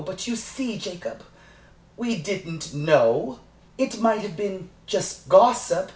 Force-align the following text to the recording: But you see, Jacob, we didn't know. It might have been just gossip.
But 0.03 0.25
you 0.25 0.35
see, 0.35 0.79
Jacob, 0.79 1.21
we 1.95 2.19
didn't 2.23 2.73
know. 2.73 3.39
It 3.77 3.99
might 4.01 4.21
have 4.21 4.35
been 4.35 4.67
just 4.87 5.29
gossip. 5.29 5.89